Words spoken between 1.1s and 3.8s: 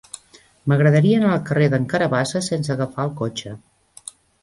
anar al carrer d'en Carabassa sense agafar el cotxe.